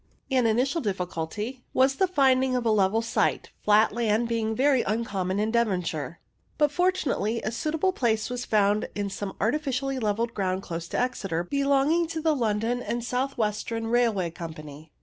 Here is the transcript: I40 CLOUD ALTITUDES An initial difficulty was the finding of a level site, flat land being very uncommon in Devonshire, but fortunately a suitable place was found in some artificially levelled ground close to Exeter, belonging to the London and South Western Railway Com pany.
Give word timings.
I40 0.01 0.03
CLOUD 0.03 0.17
ALTITUDES 0.39 0.47
An 0.49 0.57
initial 0.57 0.81
difficulty 0.81 1.63
was 1.75 1.95
the 1.97 2.07
finding 2.07 2.55
of 2.55 2.65
a 2.65 2.71
level 2.71 3.03
site, 3.03 3.51
flat 3.63 3.91
land 3.91 4.27
being 4.27 4.55
very 4.55 4.81
uncommon 4.81 5.39
in 5.39 5.51
Devonshire, 5.51 6.19
but 6.57 6.71
fortunately 6.71 7.39
a 7.43 7.51
suitable 7.51 7.93
place 7.93 8.27
was 8.27 8.43
found 8.43 8.89
in 8.95 9.11
some 9.11 9.35
artificially 9.39 9.99
levelled 9.99 10.33
ground 10.33 10.63
close 10.63 10.87
to 10.87 10.99
Exeter, 10.99 11.43
belonging 11.43 12.07
to 12.07 12.19
the 12.19 12.35
London 12.35 12.81
and 12.81 13.03
South 13.03 13.37
Western 13.37 13.85
Railway 13.85 14.31
Com 14.31 14.55
pany. 14.55 14.89